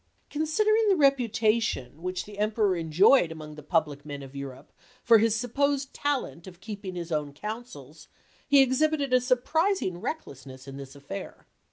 [0.03, 0.31] i, im.
[0.31, 5.35] Considering the reputation which the Emperor enjoyed among the public men of Europe for his
[5.35, 8.07] supposed talent of keeping his own counsels
[8.47, 11.45] he exhibited a surprising recklessness in this affair.